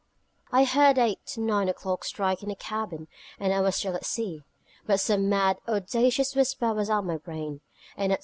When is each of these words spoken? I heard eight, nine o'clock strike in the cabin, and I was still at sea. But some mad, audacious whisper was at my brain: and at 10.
I 0.51 0.63
heard 0.63 0.97
eight, 0.97 1.37
nine 1.37 1.69
o'clock 1.69 2.03
strike 2.03 2.41
in 2.41 2.49
the 2.49 2.55
cabin, 2.55 3.07
and 3.39 3.53
I 3.53 3.61
was 3.61 3.75
still 3.75 3.93
at 3.95 4.03
sea. 4.03 4.41
But 4.87 4.99
some 4.99 5.29
mad, 5.29 5.59
audacious 5.67 6.35
whisper 6.35 6.73
was 6.73 6.89
at 6.89 7.01
my 7.01 7.17
brain: 7.17 7.61
and 7.95 8.11
at 8.11 8.19
10. 8.19 8.19